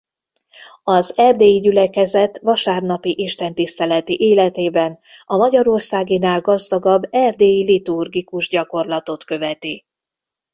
Az 0.83 1.17
Erdélyi 1.17 1.59
Gyülekezet 1.59 2.39
vasárnapi 2.41 3.15
istentiszteleti 3.23 4.17
életében 4.19 4.99
a 5.25 5.37
magyarországinál 5.37 6.41
gazdagabb 6.41 7.03
erdélyi 7.11 7.63
liturgikus 7.65 8.47
gyakorlatot 8.47 9.23
követi. 9.23 9.83